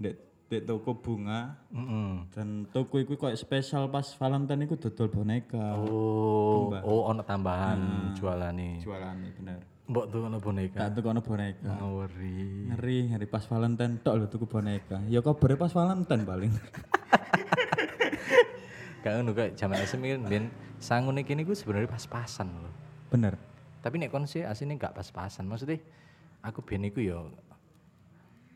Dek 0.00 0.16
dek 0.44 0.64
toko 0.64 0.96
bunga 0.96 1.56
Mm 1.72 2.28
dan 2.30 2.68
toko 2.68 3.00
iku 3.00 3.16
kayak 3.16 3.36
spesial 3.36 3.86
pas 3.86 4.06
Valentine 4.16 4.64
iku 4.64 4.74
dodol 4.74 5.08
boneka. 5.08 5.76
Oh, 5.78 6.72
oh 6.82 7.06
ono 7.06 7.22
tambahan 7.22 8.10
jualan 8.16 8.50
nih. 8.50 8.80
Jualan 8.80 9.14
bener. 9.38 9.60
Mbok 9.84 10.04
tuh 10.08 10.24
ono 10.24 10.40
boneka. 10.40 10.80
Tak 10.80 10.96
tuku 10.96 11.08
ono 11.12 11.20
boneka. 11.20 11.68
Ngawuri. 11.76 12.72
Ngeri, 12.72 12.98
ngeri 13.12 13.26
pas 13.28 13.44
Valentine 13.44 14.00
tok 14.00 14.14
lho 14.16 14.26
tuku 14.32 14.48
boneka. 14.48 15.04
Ya 15.12 15.20
kabare 15.20 15.60
pas 15.60 15.68
Valentine 15.76 16.24
paling. 16.24 16.52
Gak 19.04 19.20
ngono 19.20 19.36
kayak 19.36 19.52
zaman 19.60 19.76
SMP 19.84 20.16
kan 20.16 20.24
ben 20.24 20.48
sangune 20.80 21.20
kene 21.28 21.44
ku 21.44 21.52
sebenarnya 21.52 21.92
pas-pasan 21.92 22.48
loh. 22.48 22.72
Bener. 23.12 23.36
Tapi 23.84 24.00
nek 24.00 24.08
kon 24.08 24.24
sih 24.24 24.40
asine 24.40 24.80
gak 24.80 24.96
pas-pasan. 24.96 25.44
Maksudnya 25.44 25.76
aku 26.40 26.64
ben 26.64 26.88
iku 26.88 27.04
yo 27.04 27.28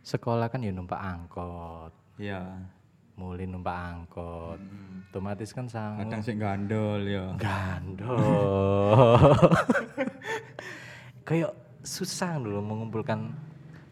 sekolah 0.01 0.49
kan 0.49 0.65
ya 0.65 0.73
numpak 0.73 0.97
angkot. 0.97 1.93
Iya. 2.17 2.65
Mulai 3.21 3.45
numpak 3.45 3.77
angkot. 3.77 4.57
Otomatis 5.13 5.53
kan 5.53 5.69
sangu 5.69 6.01
Kadang 6.09 6.25
sing 6.25 6.41
gandol 6.41 7.05
ya. 7.05 7.37
gandol. 7.37 8.17
Kayak 11.29 11.53
susah 11.85 12.41
dulu 12.41 12.65
mengumpulkan 12.65 13.37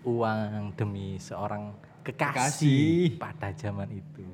uang 0.09 0.73
demi 0.73 1.21
seorang 1.21 1.77
kekasih, 2.01 2.33
Kekasih. 2.33 3.21
pada 3.21 3.53
zaman 3.53 3.93
itu. 3.93 4.25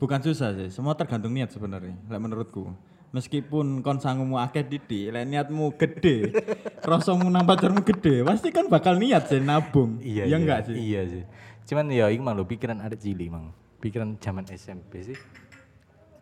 Bukan 0.00 0.22
susah 0.24 0.56
sih, 0.56 0.72
semua 0.72 0.96
tergantung 0.96 1.36
niat 1.36 1.52
sebenarnya. 1.52 1.92
Lek 2.08 2.20
menurutku. 2.24 2.72
Meskipun 3.12 3.84
kon 3.84 4.00
sangumu 4.00 4.40
akeh 4.40 4.64
didik, 4.64 5.12
lek 5.12 5.28
niatmu 5.28 5.76
gede, 5.76 6.32
rasamu 6.88 7.28
nang 7.28 7.44
pacarmu 7.44 7.84
gede, 7.84 8.24
pasti 8.24 8.48
kan 8.48 8.72
bakal 8.72 8.96
niat 8.96 9.28
sih 9.28 9.44
nabung. 9.44 10.00
Iya, 10.00 10.24
ya 10.24 10.36
enggak 10.40 10.72
sih? 10.72 10.76
Iya 10.76 11.00
sih. 11.04 11.24
Cuman 11.68 11.92
ya 11.92 12.08
mang 12.24 12.32
lho 12.32 12.48
pikiran 12.48 12.80
ada 12.80 12.96
cili 12.96 13.28
mang. 13.28 13.52
Pikiran 13.84 14.16
zaman 14.16 14.48
SMP 14.48 15.04
sih. 15.04 15.18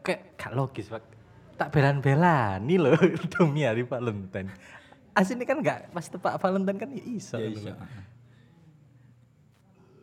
Kayak 0.03 0.39
gak 0.39 0.53
logis, 0.59 0.91
Pak. 0.91 1.03
Tak 1.55 1.71
belan-belan 1.71 2.63
nih 2.67 2.79
loh 2.83 2.99
demi 3.35 3.63
hari 3.63 3.87
Valentine. 3.87 4.51
Aslinya 5.17 5.49
kan 5.49 5.65
gak 5.65 5.97
pas 5.97 6.05
tepak 6.05 6.37
Valentine 6.37 6.77
kan 6.77 6.91
ya 6.93 7.05
iso. 7.09 7.41
Iya, 7.41 7.49
gitu 7.57 7.61
iya. 7.65 7.73
loh. 7.73 7.79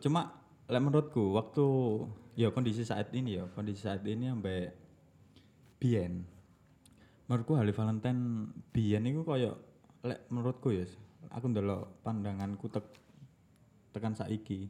Cuma 0.02 0.20
lek 0.66 0.82
menurutku 0.82 1.38
waktu 1.38 1.66
ya 2.34 2.50
kondisi 2.50 2.82
saat 2.82 3.14
ini 3.14 3.38
ya, 3.38 3.46
kondisi 3.54 3.86
saat 3.86 4.02
ini 4.02 4.26
sampai 4.26 4.74
biyen. 5.78 6.26
Menurutku 7.30 7.54
hari 7.54 7.70
Valentine 7.70 8.50
biyen 8.74 9.06
iku 9.06 9.22
koyo 9.22 9.54
lek 10.02 10.26
menurutku 10.34 10.74
ya, 10.74 10.82
aku 11.30 11.46
ndelok 11.46 12.02
pandanganku 12.02 12.66
tek 12.74 12.84
tekan 13.94 14.18
saiki. 14.18 14.66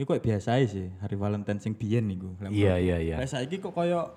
Iku 0.00 0.16
kayak 0.16 0.24
biasa 0.24 0.56
ae 0.56 0.64
sih 0.64 0.88
hari 1.04 1.20
Valentine 1.20 1.60
sing 1.60 1.76
biyen 1.76 2.08
niku. 2.08 2.32
Iya, 2.48 2.80
iya, 2.80 2.96
iya. 2.96 3.16
Lek 3.20 3.28
saiki 3.28 3.60
kok 3.60 3.76
koyo 3.76 4.08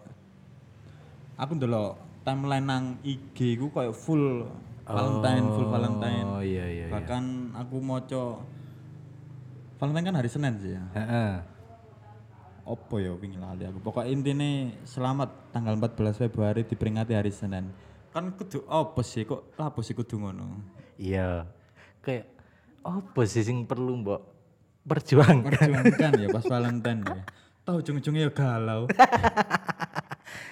aku 1.36 1.52
ndelok 1.60 2.00
timeline 2.24 2.64
nang 2.64 2.84
IG 3.04 3.60
ku 3.60 3.70
koyo 3.76 3.92
full 3.92 4.48
Valentine, 4.86 5.46
full 5.50 5.68
Valentine. 5.74 6.28
Oh 6.30 6.44
iya 6.46 6.66
iya. 6.70 6.86
iya. 6.86 6.94
Bahkan 6.94 7.24
aku 7.58 7.76
moco 7.82 8.46
Valentine 9.82 10.06
kan 10.06 10.16
hari 10.22 10.30
Senin 10.30 10.54
sih 10.62 10.78
ya. 10.78 10.84
Heeh. 10.94 11.32
Opo 12.70 13.02
ya 13.02 13.14
wingi 13.18 13.42
lali 13.42 13.66
aku. 13.66 13.82
Pokok 13.82 14.06
intine 14.06 14.78
selamat 14.86 15.50
tanggal 15.50 15.74
14 15.78 16.22
Februari 16.30 16.62
diperingati 16.70 17.18
hari 17.18 17.34
Senin. 17.34 17.74
Kan 18.14 18.38
kudu 18.38 18.62
opo 18.70 19.02
sih 19.02 19.26
kok 19.26 19.58
apa 19.58 19.82
sih 19.82 19.98
kudu 19.98 20.22
ngono? 20.22 20.62
Iya. 21.02 21.50
Kayak 22.06 22.30
apa 22.86 23.22
sih 23.26 23.42
sing 23.42 23.66
perlu 23.66 24.06
mbok 24.06 24.22
perjuangkan? 24.86 25.50
Perjuangkan 25.50 26.12
ya 26.14 26.28
pas 26.30 26.46
Valentine 26.54 27.02
ya. 27.10 27.22
Tahu 27.66 27.82
ujung-ujungnya 27.82 28.30
ya 28.30 28.32
galau. 28.32 28.86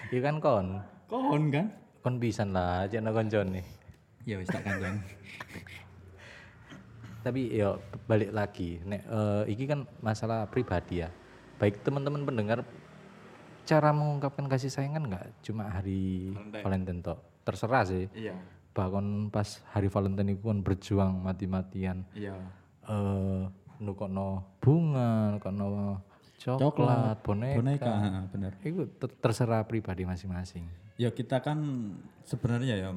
Iya 0.10 0.20
kan 0.26 0.42
kon. 0.42 0.82
Kon 1.06 1.54
kan? 1.54 1.70
Kon 2.02 2.18
pisan 2.18 2.50
lah 2.50 2.90
aja 2.90 2.98
koncone. 2.98 3.83
Ya 4.24 4.40
wis 4.40 4.48
tak 4.48 4.64
kandang. 4.64 5.04
Tapi 7.24 7.56
ya 7.56 7.80
balik 8.04 8.36
lagi, 8.36 8.84
nek 8.84 9.02
eh, 9.08 9.44
iki 9.52 9.64
kan 9.64 9.88
masalah 10.04 10.44
pribadi 10.52 11.04
ya. 11.04 11.10
Baik 11.56 11.80
teman-teman 11.84 12.28
pendengar 12.28 12.68
cara 13.64 13.96
mengungkapkan 13.96 14.52
kasih 14.52 14.68
sayang 14.68 15.00
kan 15.00 15.04
nggak 15.08 15.26
cuma 15.40 15.72
hari 15.72 16.36
Valentine 16.60 17.00
tok. 17.00 17.20
Terserah 17.48 17.84
sih. 17.88 18.12
Iya. 18.12 18.36
Bahkan 18.76 19.32
pas 19.32 19.64
hari 19.72 19.88
Valentine 19.88 20.36
itu 20.36 20.44
kan 20.44 20.60
berjuang 20.60 21.24
mati-matian. 21.24 22.04
Iya. 22.12 22.36
Eh 22.84 23.44
nukono 23.80 24.60
bunga, 24.60 25.40
nukono 25.40 26.04
coklat, 26.44 27.24
boneka. 27.24 27.60
Boneka, 27.60 27.88
ha, 27.88 28.20
bener. 28.28 28.52
Itu 28.60 28.84
ter- 29.00 29.16
terserah 29.24 29.64
pribadi 29.64 30.04
masing-masing. 30.04 30.83
Ya 30.94 31.10
kita 31.10 31.42
kan 31.42 31.60
sebenarnya 32.22 32.78
ya 32.78 32.90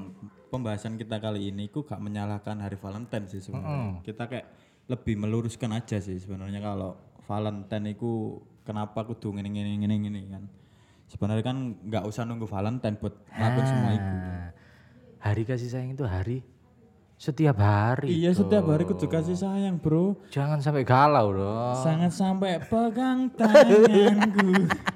pembahasan 0.53 1.01
kita 1.01 1.17
kali 1.17 1.49
ini 1.49 1.73
ku 1.73 1.81
gak 1.83 2.01
menyalahkan 2.01 2.61
hari 2.61 2.77
Valentine 2.77 3.25
sih 3.29 3.41
sebenarnya. 3.41 4.05
Kita 4.05 4.29
kayak 4.29 4.47
lebih 4.87 5.15
meluruskan 5.19 5.73
aja 5.75 5.99
sih 5.99 6.21
sebenarnya 6.21 6.61
kalau 6.63 6.95
Valentine 7.27 7.97
itu 7.97 8.39
kenapa 8.63 9.03
kudu 9.03 9.35
ngene 9.35 9.49
ngene 9.49 9.71
ngene 9.81 9.97
ngene 9.97 10.21
kan. 10.29 10.45
Sebenarnya 11.07 11.45
kan 11.47 11.57
nggak 11.87 12.05
usah 12.05 12.27
nunggu 12.27 12.47
Valentine 12.51 12.99
buat 12.99 13.15
ngelakuin 13.33 13.67
semua 13.67 13.91
itu. 13.95 14.15
Hari 15.23 15.43
kasih 15.43 15.69
sayang 15.73 15.91
itu 15.97 16.05
hari 16.07 16.39
setiap 17.17 17.57
hari. 17.57 18.13
Iya 18.13 18.37
setiap 18.37 18.69
hari 18.69 18.85
kudu 18.85 19.09
kasih 19.09 19.41
sayang 19.41 19.81
bro. 19.81 20.21
Jangan 20.29 20.61
sampai 20.61 20.85
galau 20.85 21.33
dong. 21.33 21.81
Sangat 21.81 22.13
sampai 22.13 22.61
pegang 22.61 23.33
tanganku. 23.33 24.69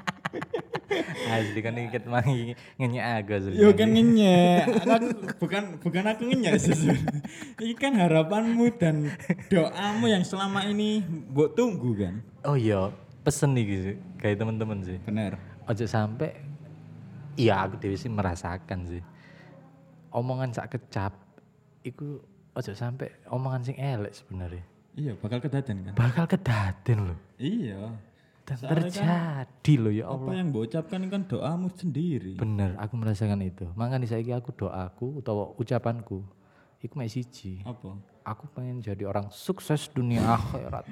Asli 1.31 1.61
kan 1.63 1.79
ikat 1.79 2.05
mangi 2.11 2.59
ngenyek 2.77 3.05
agak 3.05 3.37
asli. 3.47 3.55
Yo 3.57 3.71
kan 3.73 3.95
ngenyek. 3.95 4.67
Aku 4.83 5.09
bukan 5.39 5.63
bukan 5.79 6.05
aku 6.11 6.23
ngenyek 6.27 6.55
sih. 6.59 6.91
Ini 7.63 7.75
kan 7.79 7.95
harapanmu 7.95 8.67
dan 8.77 9.09
doamu 9.47 10.11
yang 10.11 10.27
selama 10.27 10.67
ini 10.67 11.03
mbok 11.03 11.55
tunggu 11.55 11.95
kan. 11.95 12.15
Oh 12.43 12.59
iya, 12.59 12.91
pesen 13.23 13.55
nih 13.55 13.65
gitu 13.67 13.91
kayak 14.19 14.43
temen-temen 14.43 14.79
sih. 14.83 14.99
Bener. 15.07 15.39
Ojo 15.71 15.85
sampai 15.87 16.35
iya 17.39 17.63
aku 17.63 17.79
dewi 17.79 17.95
sih 17.95 18.11
merasakan 18.11 18.91
sih. 18.91 19.03
Omongan 20.11 20.51
sak 20.51 20.75
kecap 20.75 21.15
iku 21.87 22.19
ojo 22.59 22.73
sampai 22.75 23.15
omongan 23.31 23.63
sing 23.63 23.79
elek 23.79 24.11
sebenarnya. 24.11 24.65
Iya 24.99 25.15
bakal 25.23 25.39
kedaden 25.39 25.87
kan. 25.87 25.95
Bakal 25.95 26.25
kedaden 26.27 26.99
loh. 27.15 27.19
Iya. 27.39 28.10
Dan 28.51 28.59
terjadi 28.91 29.75
loh 29.79 29.95
ya 29.95 30.11
Allah. 30.11 30.27
Apa 30.27 30.33
yang 30.35 30.47
mbok 30.51 30.63
ucapkan 30.67 31.01
kan 31.07 31.23
doamu 31.31 31.71
sendiri. 31.71 32.35
Bener, 32.35 32.75
aku 32.83 32.99
merasakan 32.99 33.47
itu. 33.47 33.71
Makanya 33.79 34.11
saiki 34.11 34.35
aku 34.35 34.51
doaku 34.51 35.23
atau 35.23 35.55
ucapanku 35.55 36.27
iku 36.83 36.95
mek 36.99 37.13
siji. 37.13 37.63
Apa? 37.63 37.95
Aku 38.27 38.45
pengen 38.51 38.83
jadi 38.83 39.07
orang 39.07 39.31
sukses 39.31 39.87
dunia 39.87 40.25
akhirat. 40.25 40.87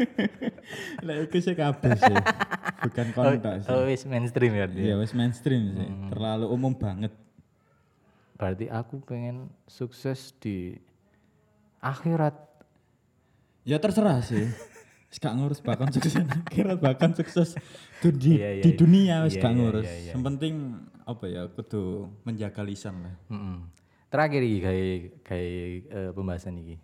Lah 1.06 1.14
iku 1.20 1.36
sih 1.36 1.52
kabeh 1.52 1.92
sih. 2.00 2.16
Bukan 2.88 3.06
kontak 3.12 3.54
sih. 3.66 3.70
Oh, 3.70 3.84
wis 3.84 4.02
mainstream 4.08 4.52
ya 4.56 4.66
dia. 4.70 4.84
Iya, 4.92 4.94
wis 4.96 5.12
mainstream 5.12 5.76
sih. 5.76 5.88
Terlalu 6.08 6.46
umum 6.48 6.72
banget. 6.72 7.12
Berarti 8.40 8.72
aku 8.72 9.04
pengen 9.04 9.52
sukses 9.68 10.32
di 10.40 10.80
akhirat. 11.84 12.32
Ya 13.68 13.76
terserah 13.76 14.24
sih. 14.24 14.48
Gak 15.10 15.34
ngurus 15.34 15.58
bahkan 15.60 15.90
sukses 15.90 16.14
akhirat 16.46 16.78
bahkan 16.78 17.10
sukses 17.10 17.58
tuh 17.98 18.14
di, 18.14 18.38
Iya, 18.38 18.50
iya, 18.56 18.62
di 18.62 18.70
iya. 18.70 18.78
dunia 18.78 19.14
wis 19.26 19.34
Iya, 19.34 19.42
gak 19.42 19.50
iya, 19.50 19.58
ngurus. 19.58 19.84
iya, 19.84 19.96
iya. 19.98 20.12
Yang 20.14 20.22
penting 20.22 20.54
apa 21.02 21.24
ya 21.26 21.42
kudu 21.50 21.82
menjaga 22.22 22.62
lisan 22.62 22.94
lah. 23.02 23.14
Mm-mm. 23.26 23.56
Terakhir 24.06 24.40
iki 24.40 24.58
kayak 24.60 24.86
kayak 25.22 25.58
eh, 25.90 26.10
pembahasan 26.14 26.54
iki. 26.58 26.76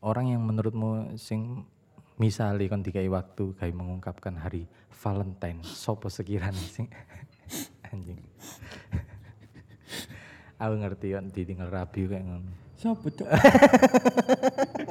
Orang 0.00 0.32
yang 0.32 0.40
menurutmu 0.40 1.12
sing 1.14 1.68
misalnya 2.16 2.64
kon 2.66 2.80
dikai 2.80 3.08
waktu 3.08 3.52
kayak 3.54 3.76
mengungkapkan 3.76 4.36
hari 4.36 4.64
Valentine, 4.90 5.60
sopo 5.60 6.08
sekiranya 6.08 6.64
sing 6.76 6.88
anjing. 7.86 8.20
Aku 10.56 10.74
ngerti 10.76 11.12
kan 11.12 11.28
ditinggal 11.28 11.68
rabi 11.68 12.04
kayak 12.04 12.24
ngono. 12.24 12.52
Siapa 12.76 13.04
cok? 13.04 13.28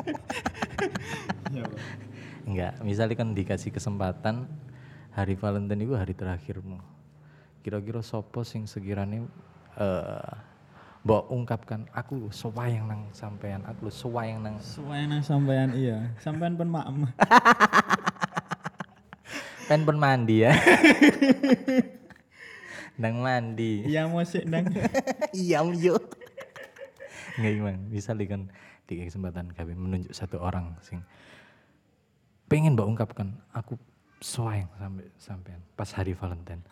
Enggak, 2.48 2.80
misalnya 2.84 3.16
kan 3.20 3.36
dikasih 3.36 3.72
kesempatan 3.74 4.48
hari 5.12 5.36
Valentine 5.36 5.84
itu 5.84 5.96
hari 5.96 6.14
terakhirmu. 6.16 6.80
Kira-kira 7.66 8.00
sopo 8.00 8.48
sing 8.48 8.70
sekiranya 8.70 9.28
eh 9.80 10.36
mbok 11.00 11.32
ungkapkan 11.32 11.88
aku 11.96 12.28
sewayang 12.28 12.92
nang 12.92 13.08
sampean, 13.16 13.64
aku 13.64 13.88
sewayang 13.88 14.44
nang 14.44 14.60
Semuanya 14.64 15.18
nang 15.18 15.24
sampean 15.24 15.72
iya. 15.76 16.12
Sampean 16.20 16.60
pun 16.60 16.68
maem. 16.68 17.08
pen 19.70 19.86
pun 19.86 20.02
mandi 20.02 20.44
ya. 20.44 20.52
nang 23.02 23.24
mandi. 23.24 23.88
Iya 23.88 24.12
musik 24.12 24.44
nang. 24.44 24.68
Iya 25.32 25.64
yo. 25.72 25.96
Enggak 27.40 27.54
gimana, 27.56 27.80
misalnya 27.88 28.26
kan 28.28 28.42
dikasih 28.90 29.16
kesempatan 29.16 29.54
kami 29.54 29.78
menunjuk 29.78 30.12
satu 30.12 30.42
orang 30.42 30.74
sing 30.82 31.06
pengen 32.50 32.74
mbak 32.74 32.90
ungkapkan 32.90 33.38
aku 33.54 33.78
sewayang 34.20 34.68
sampai 34.76 35.06
sampean 35.22 35.62
pas 35.78 35.90
hari 35.94 36.18
Valentine. 36.18 36.66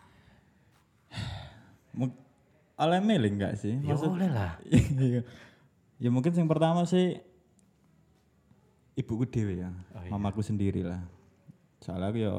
Oleh 2.78 3.02
milih 3.02 3.30
enggak 3.34 3.58
sih? 3.58 3.74
Ya 3.82 3.94
boleh 3.98 4.30
lah. 4.30 4.54
Iya. 4.98 5.22
ya 5.98 6.08
mungkin 6.14 6.30
yang 6.30 6.46
pertama 6.46 6.86
sih 6.86 7.18
ibuku 8.94 9.26
dewe 9.26 9.66
ya, 9.66 9.70
Oh, 9.94 10.02
iya. 10.02 10.10
mamaku 10.14 10.42
sendiri 10.46 10.86
lah. 10.86 11.02
Soalnya 11.82 12.06
aku 12.10 12.18
ya 12.22 12.34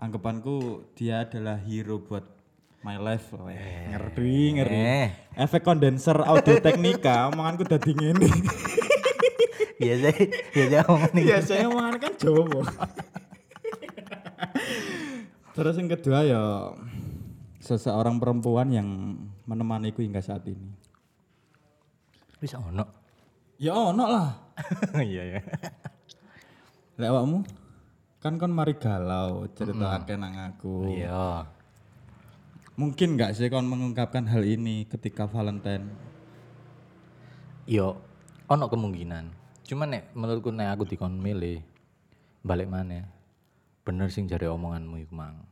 anggapanku 0.00 0.56
dia 0.96 1.28
adalah 1.28 1.60
hero 1.60 2.00
buat 2.00 2.24
my 2.80 2.96
life. 2.96 3.28
Weh, 3.36 3.92
ngeri 3.92 4.56
ngeri. 4.56 4.72
Eh. 4.72 5.08
Efek 5.36 5.64
kondenser 5.64 6.16
audio 6.16 6.56
teknika, 6.60 7.28
omonganku 7.28 7.68
dadi 7.68 7.92
ngene. 7.92 8.28
Biasa 9.76 10.08
biasa 10.56 10.76
ngomong 10.88 11.12
nih. 11.12 11.24
Biasanya 11.28 11.66
omongan 11.68 11.94
kan 12.00 12.12
Jawa. 12.16 12.64
Terus 15.56 15.74
yang 15.80 15.88
kedua 15.88 16.18
ya 16.24 16.42
seseorang 17.60 18.20
perempuan 18.20 18.68
yang 18.72 18.88
menemaniku 19.44 20.00
hingga 20.00 20.20
saat 20.20 20.44
ini. 20.48 20.68
Bisa 22.40 22.60
ono. 22.60 22.84
Ya 23.56 23.72
ono 23.72 24.04
lah. 24.04 24.28
Iya 25.00 25.36
ya. 25.36 25.40
Lek 26.96 27.08
awakmu 27.12 27.44
kan 28.20 28.40
kon 28.40 28.50
mari 28.50 28.74
galau 28.80 29.44
cerita 29.52 30.00
nang 30.16 30.34
aku. 30.50 30.96
Iya. 30.96 31.46
Mungkin 32.76 33.16
nggak 33.16 33.36
sih 33.36 33.48
kon 33.52 33.68
mengungkapkan 33.68 34.28
hal 34.28 34.44
ini 34.44 34.88
ketika 34.88 35.28
Valentine? 35.28 35.88
Yo 37.68 38.00
ono 38.48 38.68
kemungkinan. 38.68 39.45
Cuman 39.66 39.98
nek 39.98 40.14
menurutku 40.14 40.54
nek 40.54 40.78
aku 40.78 40.86
dikon 40.86 41.18
milih 41.18 41.58
balik 42.46 42.70
mana? 42.70 43.02
Bener 43.82 44.06
sing 44.14 44.30
jare 44.30 44.46
omonganmu 44.46 45.02
iku 45.02 45.18
mang. 45.18 45.42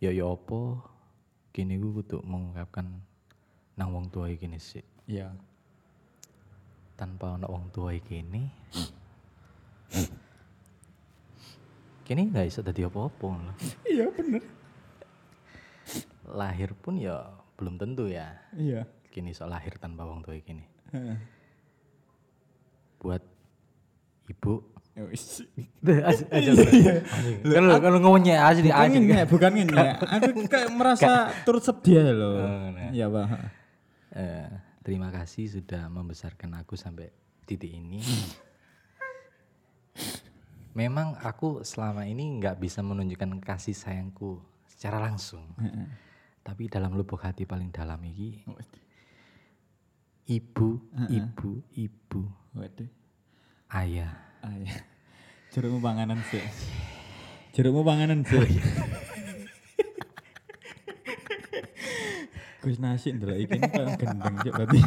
Ya 0.00 0.08
ya 0.16 0.32
apa 0.32 0.80
kini 1.52 1.76
gue 1.76 2.00
kudu 2.00 2.24
mengungkapkan 2.24 2.88
nang 3.76 3.92
wong 3.92 4.08
tua 4.08 4.32
iki 4.32 4.48
sih. 4.56 4.80
Iya. 5.04 5.28
Tanpa 6.96 7.36
ono 7.36 7.52
wong 7.52 7.68
tua 7.68 7.92
iki 7.92 8.24
kene. 8.24 8.48
Kini 12.08 12.32
nggak 12.32 12.48
bisa 12.48 12.64
tadi 12.64 12.80
apa-apa 12.80 13.26
loh. 13.28 13.56
Iya 13.84 14.08
bener. 14.08 14.40
Lahir 16.32 16.72
pun 16.72 16.96
ya 16.96 17.28
belum 17.60 17.76
tentu 17.76 18.08
ya. 18.08 18.40
Iya. 18.56 18.88
Kini 19.12 19.36
soal 19.36 19.52
lahir 19.52 19.76
tanpa 19.76 20.08
wong 20.08 20.24
tua 20.24 20.40
kini. 20.40 20.64
Heeh. 20.96 21.35
Buat 23.06 23.22
ibu. 24.26 24.66
Ya 24.96 25.04
wis. 25.06 25.44
aja 26.34 26.50
kalau 27.46 27.76
kalau 27.78 27.98
ngomongnya 28.02 28.42
Bukan 28.42 28.50
asli 28.50 28.70
ngene, 28.72 29.22
bukan 29.30 29.50
ngene. 29.54 29.86
Aku 30.02 30.42
kayak 30.50 30.72
merasa 30.74 31.30
turut 31.46 31.62
sedia 31.62 32.02
loh. 32.10 32.42
Iya, 32.90 33.06
Pak. 33.06 33.26
Eh, 34.16 34.48
terima 34.80 35.12
kasih 35.14 35.60
sudah 35.60 35.86
membesarkan 35.92 36.58
aku 36.58 36.74
sampai 36.74 37.12
titik 37.44 37.70
ini. 37.70 38.00
Memang 40.74 41.20
aku 41.20 41.62
selama 41.62 42.08
ini 42.08 42.40
nggak 42.40 42.56
bisa 42.58 42.80
menunjukkan 42.82 43.38
kasih 43.44 43.76
sayangku 43.76 44.40
secara 44.64 44.98
langsung. 44.98 45.44
Tapi 46.42 46.72
dalam 46.72 46.96
lubuk 46.96 47.20
hati 47.20 47.44
paling 47.46 47.68
dalam 47.68 48.00
ini 48.00 48.42
ibu 50.26 50.80
ibu 51.06 51.50
ibu. 51.76 52.22
Ayah 53.76 54.12
Ah, 54.46 54.54
iya. 54.62 54.78
Jerukmu 55.50 55.82
panganan 55.82 56.22
sih. 56.30 56.38
Jerukmu 57.50 57.82
panganan 57.82 58.22
sih. 58.22 58.38
Gus 62.62 62.78
nasi 62.82 63.14
ndelok 63.14 63.38
iki 63.42 63.58
kayak 63.58 63.98
gendeng 63.98 64.34
cok 64.42 64.54
berarti. 64.54 64.80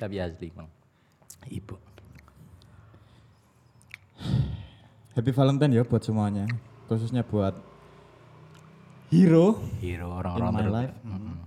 tapi 0.00 0.20
asli 0.20 0.52
bang 0.52 0.68
ibu 1.48 1.80
Happy 5.16 5.30
Valentine 5.30 5.78
ya 5.78 5.86
buat 5.86 6.02
semuanya. 6.02 6.44
Khususnya 6.90 7.22
buat 7.22 7.54
hero 9.14 9.62
hero 9.78 10.10
in 10.10 10.18
orang-orang 10.18 10.50
my 10.50 10.66
life. 10.66 10.94
Mm-mm. 11.06 11.38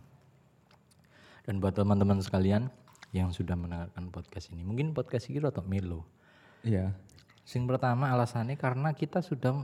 Dan 1.43 1.59
buat 1.59 1.75
teman-teman 1.75 2.23
sekalian 2.23 2.71
yang 3.15 3.31
sudah 3.31 3.55
mendengarkan 3.55 4.11
podcast 4.11 4.51
ini, 4.51 4.63
mungkin 4.67 4.91
podcast 4.91 5.31
ini 5.31 5.39
rotok 5.39 5.67
melo. 5.67 6.03
Iya. 6.63 6.91
Sing 7.47 7.63
pertama 7.63 8.11
alasannya 8.11 8.59
karena 8.59 8.91
kita 8.91 9.23
sudah 9.23 9.63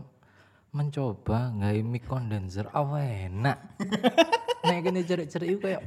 mencoba 0.73 1.53
nggak 1.53 1.73
mic 1.84 2.03
condenser 2.08 2.65
apa 2.71 3.03
enak. 3.03 3.58
nek 4.67 4.79
kene 4.82 5.03
cerik-cerik 5.03 5.49
itu 5.53 5.60
kayak 5.60 5.84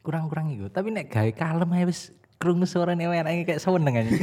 kurang-kurang 0.00 0.54
itu. 0.54 0.70
Tapi 0.70 0.94
nek 0.94 1.10
gawe 1.10 1.30
kalem 1.34 1.70
ae 1.74 1.84
wis 1.90 2.14
krungu 2.40 2.64
suarane 2.64 3.04
enak 3.04 3.44
kayak 3.44 3.60
seneng 3.60 3.94
aja. 3.94 4.10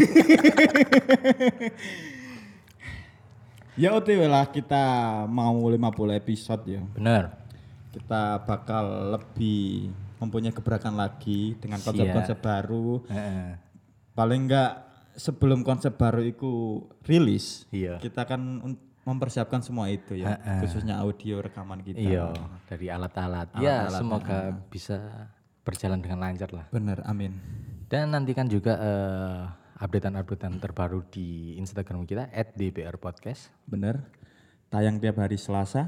Ya 3.77 3.93
OTW 3.93 4.25
lah 4.25 4.49
kita 4.49 4.81
mau 5.29 5.53
50 5.53 5.77
episode 6.17 6.65
ya. 6.65 6.81
Bener. 6.97 7.29
Kita 7.93 8.41
bakal 8.41 9.13
lebih 9.13 9.93
mempunyai 10.17 10.53
gebrakan 10.53 10.97
lagi 10.97 11.55
dengan 11.61 11.81
konsep-konsep 11.81 12.37
baru. 12.41 13.05
Paling 14.17 14.49
enggak 14.49 14.71
sebelum 15.17 15.65
konsep 15.65 15.97
baru 15.97 16.21
itu 16.21 16.81
rilis, 17.05 17.65
Iya. 17.73 17.97
kita 17.97 18.25
akan 18.25 18.61
mempersiapkan 19.07 19.63
semua 19.63 19.87
itu 19.87 20.13
ya, 20.19 20.37
khususnya 20.61 20.99
audio 20.99 21.41
rekaman 21.41 21.81
kita. 21.81 21.97
Iya, 21.97 22.33
dari 22.69 22.91
alat-alat. 22.91 23.55
Ya, 23.57 23.87
Alat-alat, 23.87 23.99
semoga 24.01 24.39
bisa 24.69 24.97
berjalan 25.65 25.99
dengan 26.03 26.19
lancar 26.21 26.51
lah. 26.53 26.65
Bener, 26.69 27.01
amin. 27.07 27.39
Dan 27.87 28.11
nantikan 28.11 28.51
juga 28.51 28.75
eh, 28.77 29.41
updatean-updatean 29.79 30.59
terbaru 30.59 31.05
di 31.07 31.55
Instagram 31.55 32.03
kita 32.03 32.27
@dbr 32.57 32.97
podcast. 32.99 33.53
Bener. 33.63 34.01
Tayang 34.67 34.99
tiap 34.99 35.23
hari 35.23 35.39
Selasa. 35.39 35.87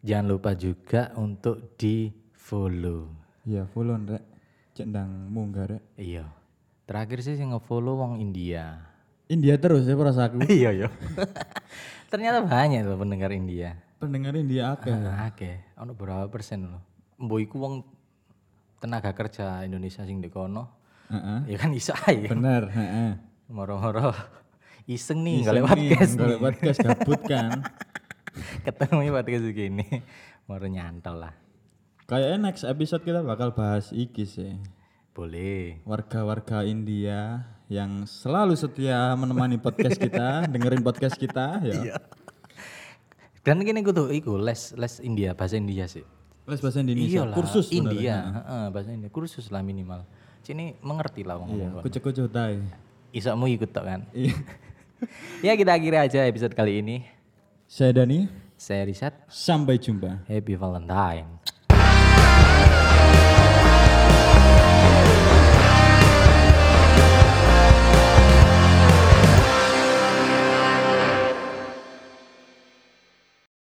Jangan 0.00 0.26
lupa 0.28 0.56
juga 0.56 1.12
untuk 1.18 1.76
di 1.76 2.08
follow. 2.46 3.10
Iya, 3.42 3.66
follow 3.74 3.98
rek. 3.98 4.22
Cek 4.78 4.86
ndang 4.86 5.10
munggah 5.34 5.66
rek. 5.66 5.82
Iya. 5.98 6.30
Terakhir 6.86 7.18
sih 7.26 7.34
yang 7.34 7.58
nge-follow 7.58 7.98
wong 7.98 8.22
India. 8.22 8.86
India 9.26 9.58
terus 9.58 9.90
ya 9.90 9.98
perasaku. 9.98 10.46
iya 10.62 10.70
iya. 10.70 10.88
Ternyata 12.12 12.46
banyak 12.46 12.86
loh 12.86 13.02
pendengar 13.02 13.34
India. 13.34 13.74
Pendengar 13.98 14.38
India 14.38 14.78
akeh. 14.78 14.94
Ah, 14.94 15.26
Oke, 15.26 15.74
ono 15.74 15.98
berapa 15.98 16.30
persen 16.30 16.70
loh? 16.70 16.82
Mbok 17.18 17.40
iku 17.42 17.56
wong 17.58 17.74
tenaga 18.78 19.10
kerja 19.10 19.66
Indonesia 19.66 20.06
sing 20.06 20.22
di 20.22 20.30
kono. 20.30 20.70
Heeh. 21.10 21.50
Ya 21.50 21.56
kan 21.58 21.74
iso 21.74 21.90
ae. 22.06 22.30
Bener, 22.30 22.70
heeh. 22.70 23.10
Moro-moro 23.50 24.14
iseng 24.86 25.26
nih 25.26 25.42
nggak 25.42 25.54
lewat 25.58 25.70
podcast 25.74 26.12
nggak 26.14 26.30
lewat 26.38 26.42
podcast 26.62 26.78
gabut 26.86 27.20
kan. 27.26 27.50
Ketemu 28.62 29.10
podcast 29.10 29.46
gini. 29.50 29.86
Moro 30.46 30.66
nyantol 30.70 31.26
lah. 31.26 31.45
Kayaknya 32.06 32.38
next 32.38 32.62
episode 32.62 33.02
kita 33.02 33.18
bakal 33.18 33.50
bahas 33.50 33.90
iki 33.90 34.22
sih. 34.22 34.54
Boleh. 35.10 35.82
Warga-warga 35.82 36.62
India 36.62 37.42
yang 37.66 38.06
selalu 38.06 38.54
setia 38.54 39.10
menemani 39.18 39.58
podcast 39.58 39.98
kita, 39.98 40.42
dengerin 40.54 40.86
podcast 40.86 41.18
kita 41.18 41.58
ya. 41.66 41.98
Dan 43.42 43.58
gini 43.66 43.82
gue 43.82 43.90
tuh 43.90 44.06
iku 44.14 44.38
les 44.38 44.70
les 44.78 45.02
India 45.02 45.34
bahasa 45.34 45.58
India 45.58 45.90
sih. 45.90 46.06
Les 46.46 46.62
bahasa 46.62 46.78
Indonesia, 46.78 47.26
Iyalah, 47.26 47.34
kursus 47.34 47.74
India, 47.74 48.16
heeh, 48.22 48.64
bahasa 48.70 48.94
India, 48.94 49.10
kursus 49.10 49.50
lah 49.50 49.66
minimal. 49.66 50.06
Sini 50.46 50.78
mengerti 50.78 51.26
lah 51.26 51.42
wong 51.42 51.58
Iya, 51.58 51.74
ngomong. 51.74 51.82
kucuk-kucuk 51.82 52.30
tai. 52.30 52.62
Isakmu 53.10 53.50
ikut 53.50 53.74
tok 53.74 53.82
kan. 53.82 54.00
Iya. 54.14 54.30
ya 55.50 55.52
kita 55.58 55.74
akhiri 55.74 55.98
aja 55.98 56.22
episode 56.22 56.54
kali 56.54 56.86
ini. 56.86 57.02
Saya 57.66 57.90
Dani, 57.90 58.30
Saya 58.54 58.86
Risat. 58.86 59.26
sampai 59.26 59.74
jumpa. 59.74 60.22
Happy 60.30 60.54
Valentine. 60.54 61.35